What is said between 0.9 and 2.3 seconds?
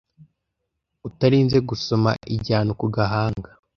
utarinze gusoma